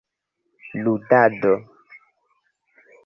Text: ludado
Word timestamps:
ludado 0.83 1.53